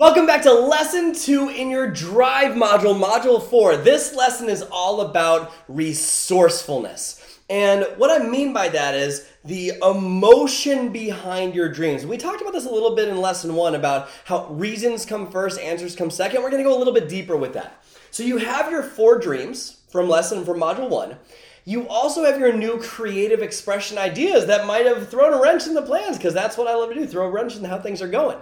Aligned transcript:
Welcome 0.00 0.24
back 0.24 0.40
to 0.44 0.52
lesson 0.54 1.12
two 1.12 1.50
in 1.50 1.68
your 1.68 1.86
drive 1.86 2.52
module, 2.52 2.98
module 2.98 3.42
four. 3.42 3.76
This 3.76 4.14
lesson 4.14 4.48
is 4.48 4.62
all 4.72 5.02
about 5.02 5.52
resourcefulness. 5.68 7.38
And 7.50 7.86
what 7.98 8.10
I 8.10 8.26
mean 8.26 8.54
by 8.54 8.70
that 8.70 8.94
is 8.94 9.28
the 9.44 9.72
emotion 9.82 10.90
behind 10.90 11.54
your 11.54 11.68
dreams. 11.70 12.06
We 12.06 12.16
talked 12.16 12.40
about 12.40 12.54
this 12.54 12.64
a 12.64 12.70
little 12.70 12.96
bit 12.96 13.08
in 13.08 13.20
lesson 13.20 13.54
one 13.54 13.74
about 13.74 14.08
how 14.24 14.46
reasons 14.46 15.04
come 15.04 15.30
first, 15.30 15.60
answers 15.60 15.94
come 15.94 16.08
second. 16.08 16.42
We're 16.42 16.50
gonna 16.50 16.62
go 16.62 16.74
a 16.74 16.80
little 16.80 16.94
bit 16.94 17.06
deeper 17.06 17.36
with 17.36 17.52
that. 17.52 17.84
So 18.10 18.22
you 18.22 18.38
have 18.38 18.70
your 18.70 18.82
four 18.82 19.18
dreams 19.18 19.82
from 19.90 20.08
lesson 20.08 20.46
from 20.46 20.60
module 20.60 20.88
one. 20.88 21.16
You 21.64 21.88
also 21.88 22.24
have 22.24 22.40
your 22.40 22.52
new 22.52 22.80
creative 22.80 23.42
expression 23.42 23.98
ideas 23.98 24.46
that 24.46 24.66
might 24.66 24.86
have 24.86 25.08
thrown 25.08 25.32
a 25.32 25.40
wrench 25.40 25.66
in 25.66 25.74
the 25.74 25.82
plans 25.82 26.16
because 26.16 26.34
that's 26.34 26.56
what 26.56 26.68
I 26.68 26.74
love 26.74 26.88
to 26.90 26.94
do 26.94 27.06
throw 27.06 27.26
a 27.26 27.30
wrench 27.30 27.56
in 27.56 27.64
how 27.64 27.78
things 27.78 28.02
are 28.02 28.08
going. 28.08 28.38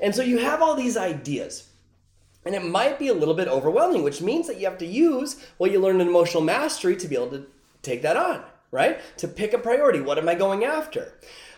And 0.00 0.14
so 0.14 0.22
you 0.22 0.38
have 0.38 0.62
all 0.62 0.74
these 0.74 0.96
ideas. 0.96 1.68
And 2.44 2.54
it 2.54 2.64
might 2.64 2.98
be 2.98 3.08
a 3.08 3.14
little 3.14 3.34
bit 3.34 3.48
overwhelming, 3.48 4.02
which 4.02 4.22
means 4.22 4.46
that 4.46 4.58
you 4.58 4.66
have 4.66 4.78
to 4.78 4.86
use 4.86 5.44
what 5.56 5.70
you 5.70 5.80
learned 5.80 6.00
in 6.00 6.08
emotional 6.08 6.42
mastery 6.42 6.96
to 6.96 7.08
be 7.08 7.16
able 7.16 7.30
to 7.30 7.46
take 7.82 8.02
that 8.02 8.16
on, 8.16 8.42
right? 8.70 9.00
To 9.18 9.28
pick 9.28 9.52
a 9.52 9.58
priority. 9.58 10.00
What 10.00 10.18
am 10.18 10.28
I 10.28 10.34
going 10.34 10.64
after? 10.64 11.14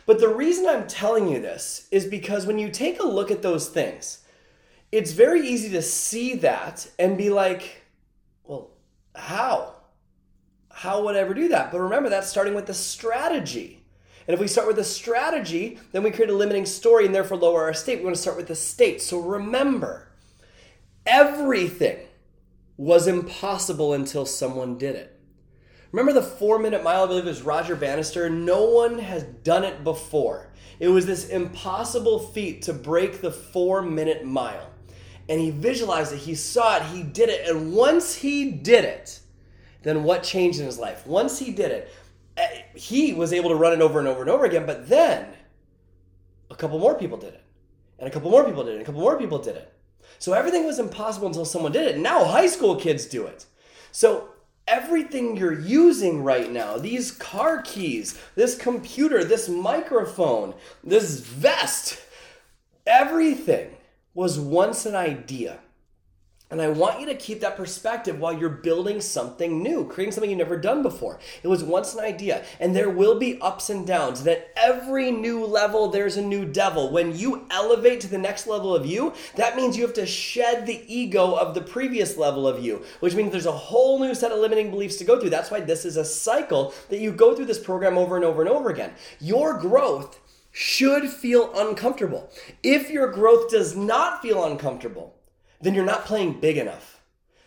But 0.06 0.18
the 0.18 0.28
reason 0.28 0.66
I'm 0.66 0.86
telling 0.86 1.28
you 1.28 1.40
this 1.40 1.86
is 1.90 2.06
because 2.06 2.46
when 2.46 2.58
you 2.58 2.70
take 2.70 2.98
a 2.98 3.06
look 3.06 3.30
at 3.30 3.42
those 3.42 3.68
things, 3.68 4.24
it's 4.90 5.12
very 5.12 5.46
easy 5.46 5.70
to 5.70 5.82
see 5.82 6.34
that 6.36 6.90
and 6.98 7.16
be 7.16 7.30
like, 7.30 7.82
well, 8.44 8.70
how? 9.14 9.74
How 10.80 11.04
would 11.04 11.14
I 11.14 11.18
ever 11.18 11.34
do 11.34 11.48
that? 11.48 11.70
But 11.70 11.80
remember, 11.80 12.08
that's 12.08 12.30
starting 12.30 12.54
with 12.54 12.64
the 12.64 12.72
strategy. 12.72 13.82
And 14.26 14.32
if 14.32 14.40
we 14.40 14.48
start 14.48 14.66
with 14.66 14.78
a 14.78 14.84
strategy, 14.84 15.78
then 15.92 16.02
we 16.02 16.10
create 16.10 16.30
a 16.30 16.34
limiting 16.34 16.64
story 16.64 17.04
and 17.04 17.14
therefore 17.14 17.36
lower 17.36 17.64
our 17.64 17.74
state. 17.74 17.98
We 17.98 18.04
want 18.04 18.16
to 18.16 18.22
start 18.22 18.38
with 18.38 18.48
the 18.48 18.54
state. 18.54 19.02
So 19.02 19.20
remember, 19.20 20.08
everything 21.04 21.98
was 22.78 23.06
impossible 23.06 23.92
until 23.92 24.24
someone 24.24 24.78
did 24.78 24.96
it. 24.96 25.20
Remember 25.92 26.14
the 26.14 26.22
four 26.22 26.58
minute 26.58 26.82
mile? 26.82 27.04
I 27.04 27.08
believe 27.08 27.26
it 27.26 27.28
was 27.28 27.42
Roger 27.42 27.76
Bannister. 27.76 28.30
No 28.30 28.64
one 28.64 29.00
has 29.00 29.24
done 29.24 29.64
it 29.64 29.84
before. 29.84 30.50
It 30.78 30.88
was 30.88 31.04
this 31.04 31.28
impossible 31.28 32.20
feat 32.20 32.62
to 32.62 32.72
break 32.72 33.20
the 33.20 33.32
four 33.32 33.82
minute 33.82 34.24
mile. 34.24 34.70
And 35.28 35.42
he 35.42 35.50
visualized 35.50 36.14
it, 36.14 36.20
he 36.20 36.34
saw 36.34 36.78
it, 36.78 36.84
he 36.84 37.02
did 37.02 37.28
it. 37.28 37.46
And 37.46 37.74
once 37.74 38.14
he 38.14 38.50
did 38.50 38.86
it, 38.86 39.20
then 39.82 40.04
what 40.04 40.22
changed 40.22 40.60
in 40.60 40.66
his 40.66 40.78
life? 40.78 41.06
Once 41.06 41.38
he 41.38 41.52
did 41.52 41.70
it, 41.70 41.90
Eh, 42.40 42.62
he 42.74 43.12
was 43.12 43.32
able 43.32 43.50
to 43.50 43.56
run 43.56 43.72
it 43.72 43.80
over 43.80 43.98
and 43.98 44.08
over 44.08 44.20
and 44.20 44.30
over 44.30 44.44
again, 44.44 44.66
but 44.66 44.88
then 44.88 45.26
a 46.50 46.54
couple 46.54 46.78
more 46.78 46.94
people 46.94 47.18
did 47.18 47.34
it. 47.34 47.44
And 47.98 48.08
a 48.08 48.10
couple 48.10 48.30
more 48.30 48.44
people 48.44 48.64
did 48.64 48.70
it. 48.70 48.74
And 48.74 48.82
a 48.82 48.84
couple 48.84 49.00
more 49.00 49.18
people 49.18 49.38
did 49.38 49.56
it. 49.56 49.72
So 50.18 50.32
everything 50.32 50.64
was 50.64 50.78
impossible 50.78 51.26
until 51.26 51.44
someone 51.44 51.72
did 51.72 51.86
it. 51.86 51.98
Now 51.98 52.24
high 52.24 52.46
school 52.46 52.76
kids 52.76 53.06
do 53.06 53.26
it. 53.26 53.46
So 53.92 54.30
everything 54.66 55.36
you're 55.36 55.58
using 55.58 56.22
right 56.22 56.50
now, 56.50 56.78
these 56.78 57.10
car 57.10 57.62
keys, 57.62 58.18
this 58.36 58.56
computer, 58.56 59.22
this 59.22 59.48
microphone, 59.48 60.54
this 60.82 61.20
vest, 61.20 62.00
everything 62.86 63.76
was 64.14 64.38
once 64.38 64.86
an 64.86 64.94
idea. 64.94 65.58
And 66.50 66.60
I 66.60 66.68
want 66.68 66.98
you 66.98 67.06
to 67.06 67.14
keep 67.14 67.40
that 67.40 67.56
perspective 67.56 68.18
while 68.18 68.32
you're 68.32 68.48
building 68.48 69.00
something 69.00 69.62
new, 69.62 69.86
creating 69.86 70.10
something 70.10 70.28
you've 70.28 70.38
never 70.38 70.56
done 70.56 70.82
before. 70.82 71.20
It 71.44 71.48
was 71.48 71.62
once 71.62 71.94
an 71.94 72.00
idea, 72.00 72.44
and 72.58 72.74
there 72.74 72.90
will 72.90 73.20
be 73.20 73.40
ups 73.40 73.70
and 73.70 73.86
downs. 73.86 74.24
That 74.24 74.50
every 74.56 75.12
new 75.12 75.44
level, 75.44 75.88
there's 75.88 76.16
a 76.16 76.22
new 76.22 76.44
devil. 76.44 76.90
When 76.90 77.16
you 77.16 77.46
elevate 77.50 78.00
to 78.00 78.08
the 78.08 78.18
next 78.18 78.48
level 78.48 78.74
of 78.74 78.84
you, 78.84 79.14
that 79.36 79.54
means 79.54 79.76
you 79.76 79.84
have 79.84 79.94
to 79.94 80.06
shed 80.06 80.66
the 80.66 80.82
ego 80.92 81.34
of 81.36 81.54
the 81.54 81.60
previous 81.60 82.16
level 82.16 82.48
of 82.48 82.60
you, 82.64 82.84
which 82.98 83.14
means 83.14 83.30
there's 83.30 83.46
a 83.46 83.52
whole 83.52 84.00
new 84.00 84.12
set 84.12 84.32
of 84.32 84.40
limiting 84.40 84.72
beliefs 84.72 84.96
to 84.96 85.04
go 85.04 85.20
through. 85.20 85.30
That's 85.30 85.52
why 85.52 85.60
this 85.60 85.84
is 85.84 85.96
a 85.96 86.04
cycle 86.04 86.74
that 86.88 86.98
you 86.98 87.12
go 87.12 87.36
through 87.36 87.46
this 87.46 87.60
program 87.60 87.96
over 87.96 88.16
and 88.16 88.24
over 88.24 88.42
and 88.42 88.50
over 88.50 88.70
again. 88.70 88.94
Your 89.20 89.56
growth 89.56 90.18
should 90.50 91.08
feel 91.08 91.52
uncomfortable. 91.54 92.28
If 92.64 92.90
your 92.90 93.12
growth 93.12 93.50
does 93.50 93.76
not 93.76 94.20
feel 94.20 94.44
uncomfortable, 94.44 95.14
then 95.60 95.74
you're 95.74 95.84
not 95.84 96.04
playing 96.04 96.40
big 96.40 96.56
enough. 96.56 97.00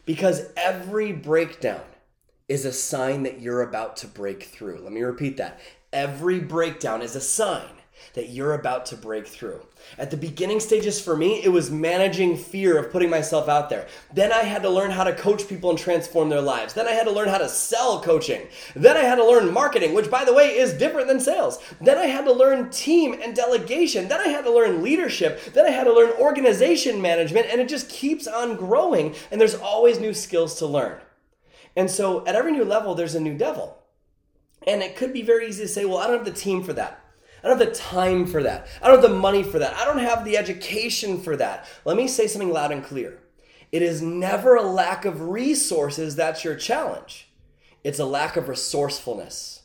Because 0.06 0.50
every 0.57 1.12
breakdown 1.13 1.84
is 2.50 2.66
a 2.66 2.74
sign 2.74 3.24
that 3.24 3.40
you're 3.40 3.62
about 3.62 3.96
to 3.97 4.07
break 4.07 4.44
through. 4.44 4.79
Let 4.84 4.91
me 4.91 5.01
repeat 5.01 5.38
that. 5.38 5.59
Every 5.94 6.40
breakdown 6.40 7.01
is 7.01 7.16
a 7.16 7.22
sign 7.22 7.83
that 8.14 8.30
you're 8.30 8.53
about 8.53 8.86
to 8.88 8.97
break 8.97 9.28
through. 9.28 9.62
At 9.97 10.12
the 10.12 10.18
beginning 10.18 10.59
stages 10.59 11.02
for 11.02 11.16
me, 11.16 11.44
it 11.44 11.50
was 11.50 11.69
managing 11.69 12.38
fear 12.38 12.78
of 12.78 12.91
putting 12.91 13.09
myself 13.09 13.50
out 13.50 13.69
there. 13.69 13.88
Then 14.14 14.31
I 14.31 14.44
had 14.44 14.62
to 14.64 14.69
learn 14.69 14.91
how 14.91 15.03
to 15.03 15.14
coach 15.14 15.47
people 15.47 15.69
and 15.69 15.80
transform 15.80 16.30
their 16.30 16.42
lives. 16.42 16.74
Then 16.74 16.88
I 16.88 16.92
had 16.92 17.06
to 17.06 17.12
learn 17.12 17.30
how 17.30 17.38
to 17.38 17.50
sell 17.50 18.02
coaching. 18.02 18.47
Then 18.75 18.97
I 18.97 19.02
had 19.02 19.16
to 19.16 19.25
learn 19.25 19.53
marketing, 19.53 19.94
which 19.94 20.09
by 20.09 20.25
the 20.25 20.34
way 20.34 20.56
is 20.56 20.74
different 20.74 21.08
than 21.08 21.19
sales. 21.19 21.59
Then 21.81 21.97
I 21.97 22.06
had 22.06 22.25
to 22.25 22.34
learn 22.34 22.69
team 22.69 23.19
and 23.22 23.36
delegation. 23.36 24.08
Then 24.08 24.22
I 24.22 24.28
had 24.28 24.46
to 24.46 24.53
learn 24.53 24.84
leadership. 24.84 25.44
Then 25.53 25.66
I 25.66 25.72
had 25.72 25.86
to 25.86 25.94
learn 25.94 26.12
organization 26.19 27.02
management, 27.02 27.47
and 27.50 27.59
it 27.59 27.68
just 27.69 27.90
keeps 27.90 28.28
on 28.28 28.56
growing, 28.56 29.16
and 29.31 29.40
there's 29.40 29.56
always 29.56 30.00
new 30.00 30.13
skills 30.13 30.56
to 30.59 30.66
learn. 30.66 31.00
And 31.75 31.90
so 31.90 32.25
at 32.25 32.36
every 32.36 32.52
new 32.52 32.66
level, 32.66 32.96
there's 32.96 33.16
a 33.16 33.19
new 33.19 33.38
devil. 33.38 33.80
And 34.66 34.81
it 34.81 34.96
could 34.96 35.12
be 35.12 35.22
very 35.22 35.47
easy 35.47 35.63
to 35.63 35.68
say, 35.68 35.86
well, 35.86 35.97
I 35.97 36.08
don't 36.08 36.18
have 36.18 36.25
the 36.25 36.31
team 36.31 36.63
for 36.63 36.74
that. 36.74 37.03
I 37.44 37.50
don't 37.50 37.59
have 37.59 37.68
the 37.68 37.76
time 37.76 38.26
for 38.26 38.42
that. 38.44 38.68
I 38.81 38.88
don't 38.88 39.02
have 39.02 39.12
the 39.12 39.18
money 39.18 39.44
for 39.44 39.59
that. 39.59 39.74
I 39.76 39.86
don't 39.86 39.98
have 39.98 40.24
the 40.24 40.38
education 40.38 41.20
for 41.20 41.36
that. 41.36 41.68
Let 41.84 41.98
me 41.98 42.08
say 42.08 42.28
something 42.28 42.52
loud 42.52 42.72
and 42.72 42.84
clear. 42.84 43.20
It 43.72 43.81
is 43.81 44.02
never 44.02 44.56
a 44.56 44.62
lack 44.62 45.04
of 45.04 45.30
resources 45.30 46.16
that's 46.16 46.44
your 46.44 46.56
challenge. 46.56 47.30
It's 47.84 48.00
a 48.00 48.06
lack 48.06 48.38
of 48.38 48.48
resourcefulness. 48.48 49.64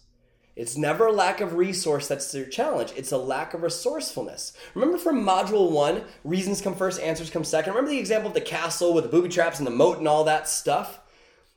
It's 0.57 0.77
never 0.77 1.07
a 1.07 1.13
lack 1.13 1.41
of 1.41 1.55
resource 1.55 2.09
that's 2.09 2.35
your 2.35 2.47
challenge. 2.47 2.93
It's 2.97 3.13
a 3.13 3.17
lack 3.17 3.55
of 3.55 3.63
resourcefulness. 3.63 4.55
Remember 4.75 4.99
from 4.99 5.25
module 5.25 5.71
one, 5.71 6.03
reasons 6.25 6.61
come 6.61 6.75
first, 6.75 7.01
answers 7.01 7.31
come 7.31 7.45
second. 7.45 7.75
Remember 7.75 7.93
the 7.93 8.01
example 8.01 8.27
of 8.27 8.35
the 8.35 8.41
castle 8.41 8.93
with 8.93 9.05
the 9.05 9.11
booby 9.11 9.29
traps 9.29 9.59
and 9.59 9.67
the 9.69 9.71
moat 9.71 9.99
and 9.99 10.09
all 10.09 10.25
that 10.25 10.49
stuff? 10.49 10.99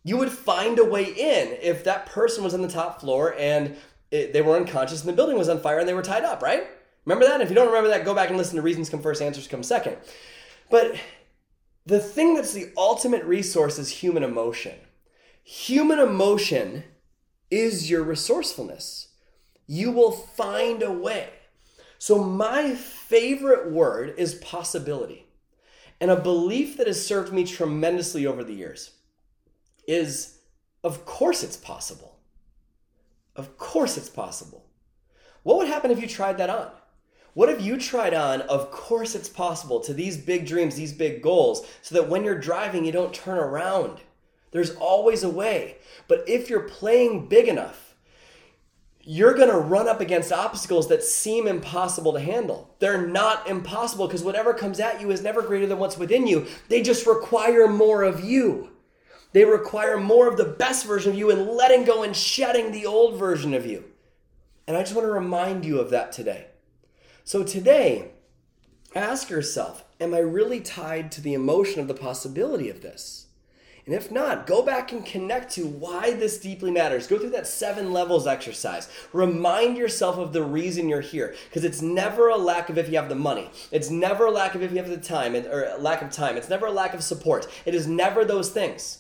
You 0.04 0.18
would 0.18 0.32
find 0.32 0.78
a 0.78 0.86
way 0.86 1.06
in 1.06 1.58
if 1.62 1.84
that 1.86 2.06
person 2.06 2.44
was 2.44 2.54
on 2.54 2.62
the 2.62 2.68
top 2.68 3.02
floor 3.02 3.34
and 3.40 3.76
it, 4.12 4.34
they 4.34 4.42
were 4.42 4.56
unconscious 4.56 5.02
and 5.02 5.10
the 5.10 5.16
building 5.16 5.38
was 5.38 5.50
on 5.50 5.60
fire 5.60 5.80
and 5.80 5.88
they 5.88 5.94
were 5.94 6.02
tied 6.02 6.24
up, 6.24 6.42
right? 6.42 6.68
Remember 7.06 7.26
that? 7.26 7.42
If 7.42 7.50
you 7.50 7.56
don't 7.56 7.68
remember 7.68 7.90
that, 7.90 8.06
go 8.06 8.14
back 8.14 8.30
and 8.30 8.38
listen 8.38 8.56
to 8.58 8.62
Reasons 8.62 8.90
Come 8.90 9.02
First, 9.02 9.22
Answers 9.22 9.48
Come 9.48 9.64
Second. 9.64 9.98
But 10.70 10.96
the 11.86 12.00
thing 12.00 12.36
that's 12.36 12.54
the 12.54 12.72
ultimate 12.78 13.24
resource 13.24 13.80
is 13.80 13.90
human 13.90 14.24
emotion. 14.24 14.76
Human 15.44 16.00
emotion 16.00 16.84
is 17.50 17.90
your 17.90 18.04
resourcefulness. 18.04 19.08
You 19.66 19.92
will 19.92 20.12
find 20.12 20.84
a 20.84 20.92
way. 20.92 21.30
So, 21.98 22.24
my 22.24 22.76
favorite 22.76 23.72
word 23.72 24.16
is 24.18 24.36
possibility. 24.36 25.28
And 26.00 26.10
a 26.10 26.16
belief 26.16 26.78
that 26.78 26.88
has 26.88 27.06
served 27.06 27.32
me 27.32 27.44
tremendously 27.46 28.26
over 28.26 28.44
the 28.44 28.54
years 28.54 28.92
is 29.88 30.40
of 30.84 31.06
course 31.06 31.44
it's 31.44 31.58
possible. 31.58 32.18
Of 33.36 33.58
course 33.58 33.98
it's 33.98 34.10
possible. 34.10 34.66
What 35.44 35.58
would 35.58 35.68
happen 35.68 35.92
if 35.92 36.02
you 36.02 36.08
tried 36.08 36.38
that 36.38 36.50
on? 36.50 36.72
What 37.34 37.50
if 37.50 37.62
you 37.62 37.78
tried 37.78 38.14
on, 38.14 38.42
of 38.42 38.72
course 38.72 39.16
it's 39.16 39.30
possible, 39.30 39.80
to 39.82 39.94
these 39.94 40.18
big 40.18 40.46
dreams, 40.46 40.76
these 40.76 40.92
big 40.92 41.22
goals, 41.22 41.66
so 41.82 41.96
that 41.96 42.10
when 42.10 42.26
you're 42.26 42.38
driving, 42.38 42.84
you 42.84 42.92
don't 42.92 43.14
turn 43.14 43.38
around? 43.38 44.00
There's 44.52 44.76
always 44.76 45.24
a 45.24 45.30
way. 45.30 45.78
But 46.10 46.26
if 46.28 46.50
you're 46.50 46.68
playing 46.68 47.28
big 47.28 47.48
enough, 47.48 47.96
you're 49.04 49.34
going 49.34 49.50
to 49.50 49.58
run 49.58 49.88
up 49.88 50.02
against 50.02 50.34
obstacles 50.34 50.90
that 50.90 51.04
seem 51.04 51.48
impossible 51.48 52.14
to 52.14 52.20
handle. 52.20 52.76
They're 52.80 53.08
not 53.08 53.48
impossible 53.48 54.08
because 54.08 54.24
whatever 54.24 54.54
comes 54.54 54.80
at 54.80 55.02
you 55.02 55.10
is 55.10 55.24
never 55.24 55.42
greater 55.42 55.66
than 55.66 55.80
what's 55.80 55.98
within 55.98 56.28
you. 56.28 56.46
They 56.68 56.82
just 56.82 57.08
require 57.08 57.68
more 57.68 58.04
of 58.04 58.24
you. 58.24 58.72
They 59.34 59.46
require 59.46 59.98
more 59.98 60.28
of 60.28 60.38
the 60.38 60.46
best 60.46 60.86
version 60.86 61.12
of 61.12 61.18
you 61.18 61.32
and 61.32 61.48
letting 61.48 61.86
go 61.86 62.04
and 62.04 62.16
shedding 62.16 62.72
the 62.72 62.86
old 62.86 63.18
version 63.18 63.54
of 63.54 63.66
you. 63.66 63.86
And 64.68 64.78
I 64.78 64.82
just 64.82 64.96
want 64.96 65.08
to 65.08 65.12
remind 65.12 65.66
you 65.66 65.80
of 65.80 65.90
that 65.90 66.12
today. 66.12 66.48
So 67.24 67.44
today, 67.44 68.12
ask 68.96 69.30
yourself 69.30 69.86
Am 70.00 70.16
I 70.16 70.20
really 70.20 70.62
tied 70.62 71.12
to 71.12 71.22
the 71.22 71.36
emotion 71.36 71.80
of 71.80 71.88
the 71.88 71.94
possibility 71.94 72.70
of 72.70 72.82
this? 72.82 73.28
And 73.86 73.96
if 73.96 74.12
not, 74.12 74.48
go 74.48 74.64
back 74.64 74.92
and 74.92 75.06
connect 75.06 75.52
to 75.54 75.66
why 75.66 76.14
this 76.14 76.40
deeply 76.40 76.72
matters. 76.72 77.08
Go 77.08 77.18
through 77.18 77.32
that 77.32 77.48
seven 77.48 77.92
levels 77.92 78.28
exercise. 78.28 78.90
Remind 79.12 79.78
yourself 79.78 80.18
of 80.18 80.34
the 80.34 80.44
reason 80.44 80.88
you're 80.88 81.02
here. 81.02 81.36
Because 81.50 81.64
it's 81.64 81.82
never 81.82 82.30
a 82.30 82.38
lack 82.38 82.70
of 82.70 82.78
if 82.78 82.90
you 82.90 82.96
have 82.98 83.10
the 83.10 83.16
money. 83.16 83.50
It's 83.72 83.90
never 83.90 84.26
a 84.26 84.32
lack 84.32 84.56
of 84.56 84.62
if 84.62 84.72
you 84.72 84.78
have 84.78 84.90
the 84.90 84.98
time, 84.98 85.36
or 85.36 85.76
lack 85.80 86.02
of 86.02 86.12
time. 86.12 86.38
It's 86.38 86.50
never 86.50 86.68
a 86.68 86.72
lack 86.72 86.94
of 86.94 87.04
support. 87.04 87.48
It 87.66 87.74
is 87.74 87.88
never 87.88 88.24
those 88.24 88.52
things. 88.52 89.00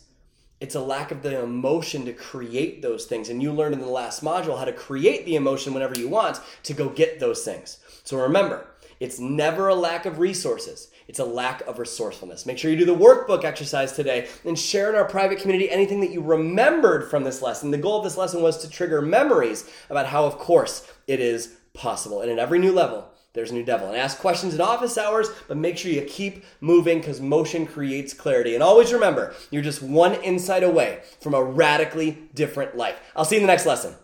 It's 0.61 0.75
a 0.75 0.79
lack 0.79 1.09
of 1.11 1.23
the 1.23 1.41
emotion 1.41 2.05
to 2.05 2.13
create 2.13 2.83
those 2.83 3.05
things. 3.05 3.29
And 3.29 3.41
you 3.41 3.51
learned 3.51 3.73
in 3.73 3.81
the 3.81 3.87
last 3.87 4.23
module 4.23 4.59
how 4.59 4.65
to 4.65 4.71
create 4.71 5.25
the 5.25 5.35
emotion 5.35 5.73
whenever 5.73 5.99
you 5.99 6.07
want 6.07 6.39
to 6.63 6.73
go 6.73 6.87
get 6.87 7.19
those 7.19 7.43
things. 7.43 7.79
So 8.03 8.17
remember, 8.17 8.67
it's 8.99 9.19
never 9.19 9.69
a 9.69 9.75
lack 9.75 10.05
of 10.05 10.19
resources. 10.19 10.89
It's 11.07 11.17
a 11.17 11.25
lack 11.25 11.61
of 11.61 11.79
resourcefulness. 11.79 12.45
Make 12.45 12.59
sure 12.59 12.69
you 12.69 12.77
do 12.77 12.85
the 12.85 12.95
workbook 12.95 13.43
exercise 13.43 13.93
today 13.93 14.29
and 14.45 14.57
share 14.57 14.89
in 14.89 14.95
our 14.95 15.05
private 15.05 15.39
community 15.39 15.69
anything 15.69 15.99
that 16.01 16.11
you 16.11 16.21
remembered 16.21 17.09
from 17.09 17.23
this 17.23 17.41
lesson. 17.41 17.71
The 17.71 17.79
goal 17.79 17.97
of 17.97 18.03
this 18.03 18.15
lesson 18.15 18.43
was 18.43 18.59
to 18.59 18.69
trigger 18.69 19.01
memories 19.01 19.67
about 19.89 20.05
how, 20.05 20.25
of 20.25 20.37
course, 20.37 20.87
it 21.07 21.19
is 21.19 21.57
possible. 21.73 22.21
And 22.21 22.29
at 22.29 22.37
every 22.37 22.59
new 22.59 22.71
level, 22.71 23.09
there's 23.33 23.51
a 23.51 23.53
new 23.53 23.63
devil. 23.63 23.87
And 23.87 23.97
ask 23.97 24.19
questions 24.19 24.53
in 24.53 24.61
office 24.61 24.97
hours, 24.97 25.29
but 25.47 25.57
make 25.57 25.77
sure 25.77 25.91
you 25.91 26.01
keep 26.03 26.43
moving 26.59 26.99
because 26.99 27.21
motion 27.21 27.65
creates 27.65 28.13
clarity. 28.13 28.53
And 28.53 28.63
always 28.63 28.91
remember, 28.91 29.33
you're 29.51 29.61
just 29.61 29.81
one 29.81 30.15
insight 30.15 30.63
away 30.63 31.01
from 31.19 31.33
a 31.33 31.43
radically 31.43 32.17
different 32.33 32.75
life. 32.75 32.99
I'll 33.15 33.25
see 33.25 33.35
you 33.35 33.41
in 33.41 33.47
the 33.47 33.53
next 33.53 33.65
lesson. 33.65 33.95